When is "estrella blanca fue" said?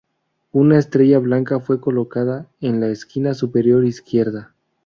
0.79-1.79